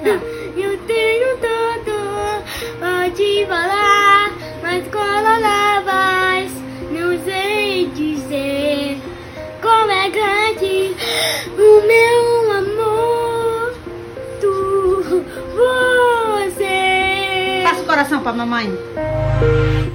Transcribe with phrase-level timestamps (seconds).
[0.56, 1.92] Eu tenho tudo,
[2.78, 6.52] pode falar, mas quando lá vais,
[6.90, 8.98] não sei dizer
[9.60, 10.96] como é grande
[11.56, 13.74] o meu amor.
[14.40, 15.24] Tu,
[16.44, 17.62] você.
[17.64, 18.72] Faça o coração pra mamãe.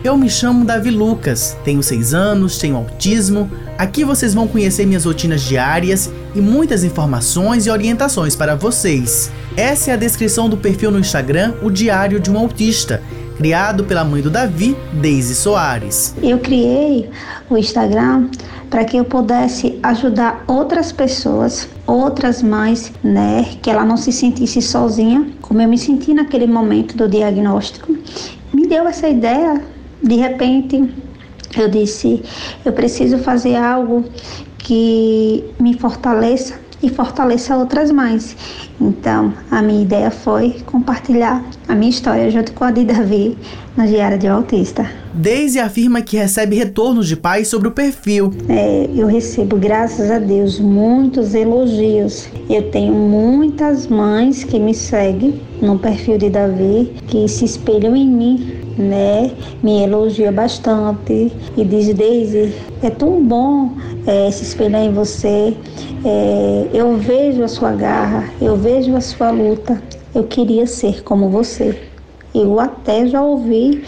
[0.03, 3.49] Eu me chamo Davi Lucas, tenho 6 anos, tenho autismo.
[3.75, 9.31] Aqui vocês vão conhecer minhas rotinas diárias e muitas informações e orientações para vocês.
[9.57, 13.01] Essa é a descrição do perfil no Instagram O Diário de um Autista,
[13.37, 16.13] criado pela mãe do Davi, Deise Soares.
[16.21, 17.09] Eu criei
[17.49, 18.27] o Instagram
[18.69, 24.61] para que eu pudesse ajudar outras pessoas, outras mães, né, que ela não se sentisse
[24.61, 27.95] sozinha, como eu me senti naquele momento do diagnóstico.
[28.53, 29.61] Me deu essa ideia
[30.03, 30.93] de repente,
[31.57, 32.21] eu disse:
[32.65, 34.03] eu preciso fazer algo
[34.57, 38.35] que me fortaleça e fortaleça outras mães.
[38.79, 43.37] Então, a minha ideia foi compartilhar a minha história junto com a de Davi
[43.75, 44.89] no Diário de Autista.
[45.13, 48.31] Daisy afirma que recebe retornos de pais sobre o perfil.
[48.47, 52.27] É, eu recebo, graças a Deus, muitos elogios.
[52.49, 58.07] Eu tenho muitas mães que me seguem no perfil de Davi, que se espelham em
[58.07, 59.31] mim né?
[59.63, 63.71] Me elogia bastante e diz, Daisy, é tão bom
[64.05, 65.55] é, se espelhar em você.
[66.05, 69.81] É, eu vejo a sua garra, eu vejo a sua luta.
[70.13, 71.81] Eu queria ser como você.
[72.33, 73.83] Eu até já ouvi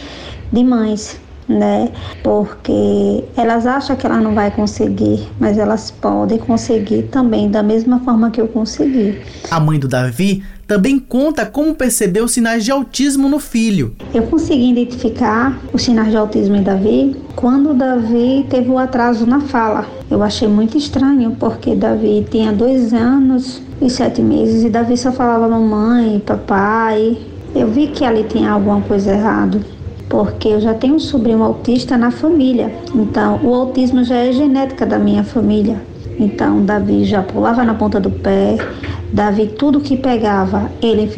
[0.52, 1.90] de mães né?
[2.22, 8.00] Porque elas acham que ela não vai conseguir, mas elas podem conseguir também da mesma
[8.02, 9.22] forma que eu consegui.
[9.50, 13.96] A mãe do Davi também conta como percebeu sinais de autismo no filho.
[14.14, 19.40] Eu consegui identificar os sinais de autismo em Davi quando Davi teve o atraso na
[19.40, 19.88] fala.
[20.12, 25.12] Eu achei muito estranho porque Davi tinha dois anos e sete meses e Davi só
[25.12, 27.18] falava mamãe, papai.
[27.56, 29.60] Eu vi que ali tinha alguma coisa errada
[30.10, 32.74] porque eu já tenho um sobrinho autista na família.
[32.94, 35.82] Então, o autismo já é genética da minha família.
[36.20, 38.58] Então, Davi já pulava na ponta do pé.
[39.12, 41.10] Davi, tudo que pegava, ele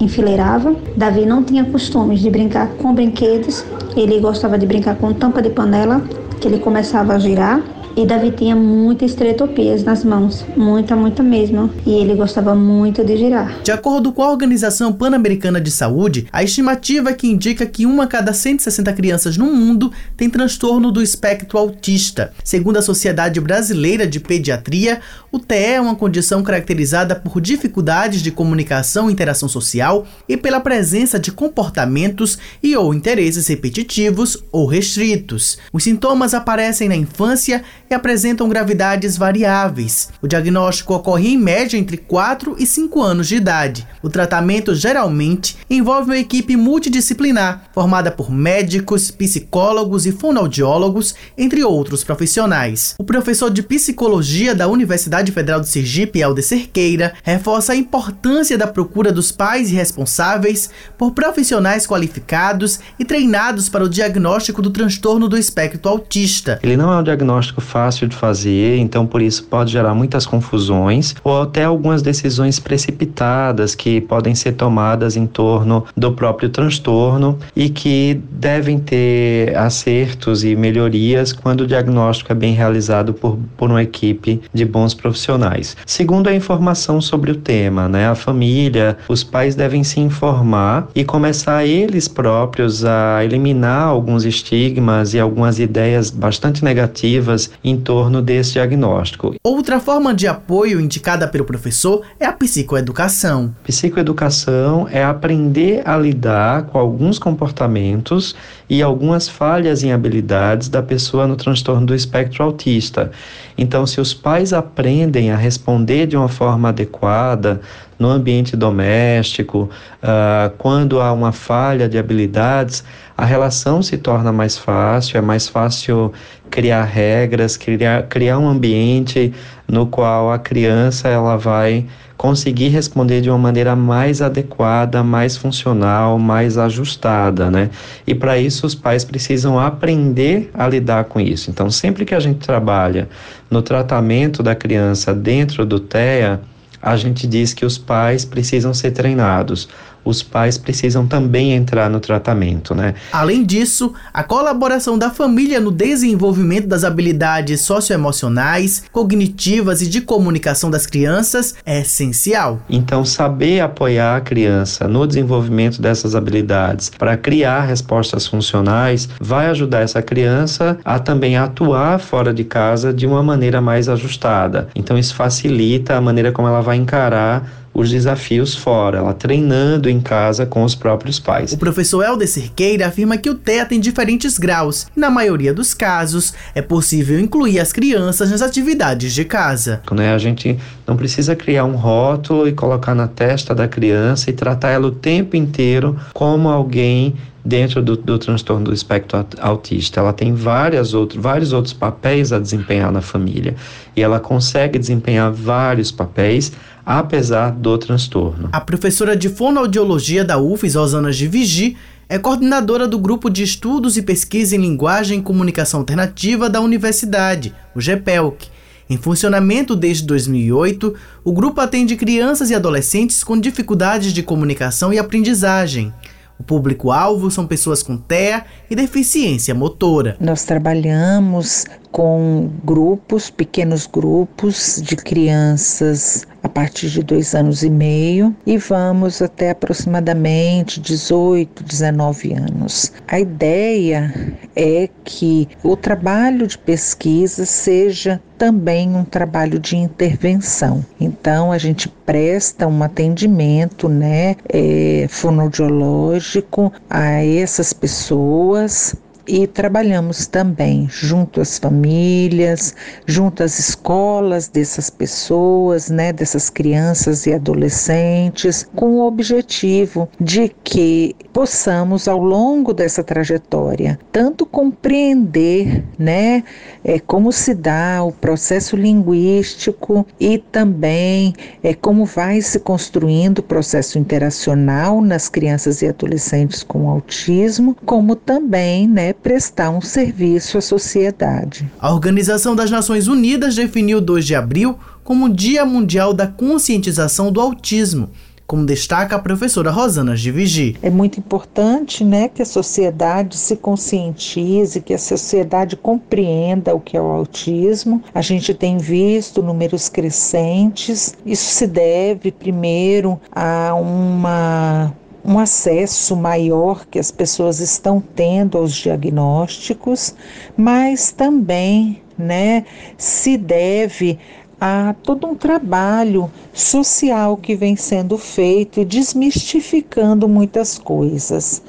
[0.00, 0.74] enfileirava.
[0.96, 3.64] Davi não tinha costumes de brincar com brinquedos.
[3.96, 6.00] Ele gostava de brincar com tampa de panela,
[6.40, 7.62] que ele começava a girar.
[7.98, 11.68] E Davi tinha muitas estretopias nas mãos, muita, muita mesmo.
[11.84, 13.60] E ele gostava muito de girar.
[13.64, 18.06] De acordo com a Organização Pan-Americana de Saúde, a estimativa que indica que uma a
[18.06, 22.32] cada 160 crianças no mundo tem transtorno do espectro autista.
[22.44, 25.00] Segundo a Sociedade Brasileira de Pediatria,
[25.32, 30.60] o TE é uma condição caracterizada por dificuldades de comunicação e interação social e pela
[30.60, 35.58] presença de comportamentos e ou interesses repetitivos ou restritos.
[35.72, 40.10] Os sintomas aparecem na infância e apresentam gravidades variáveis.
[40.20, 43.86] O diagnóstico ocorre em média entre 4 e 5 anos de idade.
[44.02, 52.04] O tratamento geralmente envolve uma equipe multidisciplinar, formada por médicos, psicólogos e fonoaudiólogos, entre outros
[52.04, 52.94] profissionais.
[52.98, 58.66] O professor de psicologia da Universidade Federal de Sergipe, Alder Cerqueira, reforça a importância da
[58.66, 65.28] procura dos pais e responsáveis por profissionais qualificados e treinados para o diagnóstico do transtorno
[65.28, 66.58] do espectro autista.
[66.62, 67.77] Ele não é um diagnóstico fácil
[68.08, 74.00] de fazer, então por isso pode gerar muitas confusões ou até algumas decisões precipitadas que
[74.00, 81.32] podem ser tomadas em torno do próprio transtorno e que devem ter acertos e melhorias
[81.32, 85.76] quando o diagnóstico é bem realizado por, por uma equipe de bons profissionais.
[85.86, 91.04] Segundo a informação sobre o tema, né, a família, os pais devem se informar e
[91.04, 98.52] começar eles próprios a eliminar alguns estigmas e algumas ideias bastante negativas em torno desse
[98.54, 99.34] diagnóstico.
[99.42, 103.54] Outra forma de apoio indicada pelo professor é a psicoeducação.
[103.64, 108.34] Psicoeducação é aprender a lidar com alguns comportamentos
[108.68, 113.10] e algumas falhas em habilidades da pessoa no transtorno do espectro autista.
[113.56, 117.60] Então, se os pais aprendem a responder de uma forma adequada
[117.98, 119.68] no ambiente doméstico,
[120.02, 122.84] uh, quando há uma falha de habilidades,
[123.16, 126.12] a relação se torna mais fácil, é mais fácil
[126.48, 129.34] criar regras, criar, criar um ambiente
[129.66, 131.86] no qual a criança ela vai
[132.16, 137.70] conseguir responder de uma maneira mais adequada, mais funcional, mais ajustada, né?
[138.04, 141.48] E para isso os pais precisam aprender a lidar com isso.
[141.48, 143.08] Então, sempre que a gente trabalha
[143.48, 146.40] no tratamento da criança dentro do TEA,
[146.80, 149.68] a gente diz que os pais precisam ser treinados.
[150.08, 152.94] Os pais precisam também entrar no tratamento, né?
[153.12, 160.70] Além disso, a colaboração da família no desenvolvimento das habilidades socioemocionais, cognitivas e de comunicação
[160.70, 162.60] das crianças é essencial.
[162.68, 169.80] Então, saber apoiar a criança no desenvolvimento dessas habilidades para criar respostas funcionais vai ajudar
[169.80, 174.68] essa criança a também atuar fora de casa de uma maneira mais ajustada.
[174.74, 180.00] Então, isso facilita a maneira como ela vai encarar os desafios fora, ela treinando em
[180.00, 181.52] casa com os próprios pais.
[181.52, 185.74] O professor Helder Cerqueira afirma que o TEA tem diferentes graus e, na maioria dos
[185.74, 189.80] casos, é possível incluir as crianças nas atividades de casa.
[189.92, 190.12] Né?
[190.12, 194.70] A gente não precisa criar um rótulo e colocar na testa da criança e tratar
[194.70, 197.14] ela o tempo inteiro como alguém
[197.44, 200.00] dentro do, do, transtorno do espectro autista.
[200.00, 203.54] Ela tem várias outro, vários outros papéis a desempenhar na família
[203.96, 206.52] e ela consegue desempenhar vários papéis
[206.84, 208.48] apesar do transtorno.
[208.52, 211.76] A professora de fonoaudiologia da UFES, Rosana de Vigi,
[212.08, 217.54] é coordenadora do Grupo de Estudos e Pesquisa em Linguagem e Comunicação Alternativa da Universidade,
[217.74, 218.48] o GEPELC.
[218.88, 224.98] Em funcionamento desde 2008, o grupo atende crianças e adolescentes com dificuldades de comunicação e
[224.98, 225.92] aprendizagem.
[226.38, 230.16] O público-alvo são pessoas com TEA e deficiência motora.
[230.20, 238.34] Nós trabalhamos com grupos, pequenos grupos de crianças a partir de dois anos e meio
[238.46, 242.92] e vamos até aproximadamente 18, 19 anos.
[243.06, 244.14] A ideia
[244.54, 250.84] é que o trabalho de pesquisa seja também um trabalho de intervenção.
[251.00, 258.94] Então a gente presta um atendimento, né, é, fonoaudiológico a essas pessoas
[259.28, 262.74] e trabalhamos também junto às famílias,
[263.06, 271.14] junto às escolas dessas pessoas, né, dessas crianças e adolescentes, com o objetivo de que
[271.32, 276.42] possamos ao longo dessa trajetória tanto compreender, né,
[276.82, 283.42] é, como se dá o processo linguístico e também é, como vai se construindo o
[283.42, 290.60] processo interacional nas crianças e adolescentes com autismo, como também, né, prestar um serviço à
[290.60, 291.70] sociedade.
[291.78, 297.32] A Organização das Nações Unidas definiu 2 de abril como o Dia Mundial da Conscientização
[297.32, 298.10] do Autismo
[298.48, 300.74] como destaca a professora Rosana Givigi.
[300.82, 306.96] É muito importante né, que a sociedade se conscientize, que a sociedade compreenda o que
[306.96, 308.02] é o autismo.
[308.14, 311.14] A gente tem visto números crescentes.
[311.26, 314.94] Isso se deve, primeiro, a uma
[315.28, 320.14] um acesso maior que as pessoas estão tendo aos diagnósticos,
[320.56, 322.64] mas também né,
[322.96, 324.18] se deve
[324.58, 331.62] a todo um trabalho social que vem sendo feito e desmistificando muitas coisas.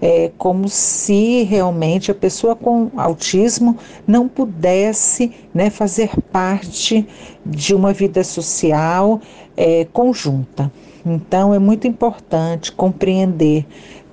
[0.00, 7.04] É como se realmente a pessoa com autismo não pudesse né, fazer parte
[7.44, 9.20] de uma vida social
[9.56, 10.70] é, conjunta.
[11.04, 13.66] Então, é muito importante compreender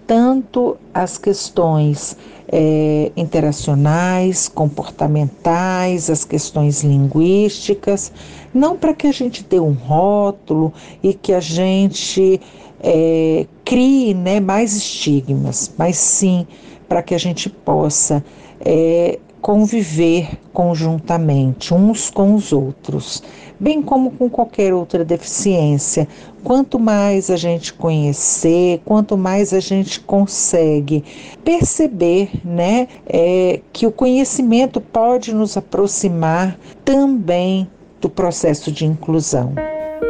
[0.06, 2.18] tanto as questões
[2.50, 8.12] é, interacionais, comportamentais, as questões linguísticas,
[8.54, 10.74] não para que a gente dê um rótulo
[11.04, 12.40] e que a gente
[12.82, 16.48] é, crie né, mais estigmas, mas sim
[16.88, 18.24] para que a gente possa
[18.62, 23.22] é, conviver conjuntamente uns com os outros,
[23.60, 26.08] bem como com qualquer outra deficiência.
[26.44, 31.04] Quanto mais a gente conhecer, quanto mais a gente consegue
[31.44, 37.68] perceber, né, é, que o conhecimento pode nos aproximar também
[38.02, 39.54] do processo de inclusão.